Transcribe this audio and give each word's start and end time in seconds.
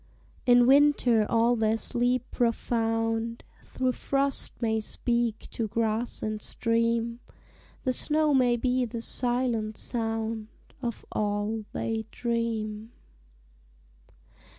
In 0.47 0.65
winter 0.65 1.27
all 1.29 1.55
their 1.55 1.77
sleep 1.77 2.23
profound 2.31 3.43
Through 3.63 3.91
frost 3.91 4.59
may 4.59 4.79
speak 4.79 5.47
to 5.51 5.67
grass 5.67 6.23
and 6.23 6.41
stream; 6.41 7.19
The 7.83 7.93
snow 7.93 8.33
may 8.33 8.55
be 8.57 8.83
the 8.85 9.01
silent 9.01 9.77
sound 9.77 10.47
Of 10.81 11.05
all 11.11 11.65
they 11.71 12.05
dream. 12.09 12.93